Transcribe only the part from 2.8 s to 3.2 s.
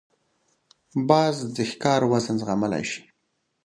شي